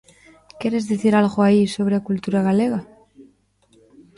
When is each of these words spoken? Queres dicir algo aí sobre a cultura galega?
Queres 0.61 0.85
dicir 0.91 1.13
algo 1.15 1.39
aí 1.43 1.61
sobre 1.75 1.93
a 1.95 2.05
cultura 2.07 2.45
galega? 2.47 2.79